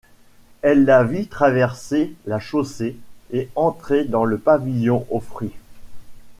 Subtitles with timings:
[0.63, 2.95] Elle la vit traverser la chaussée
[3.31, 5.53] et entrer dans le pavillon aux fruits.